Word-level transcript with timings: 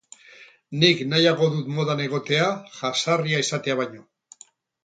Nik 0.83 1.03
nahiago 1.11 1.49
dut 1.57 1.69
modan 1.75 2.03
egotea 2.07 2.49
jazarria 2.79 3.45
izatea 3.47 3.81
baino. 3.83 4.07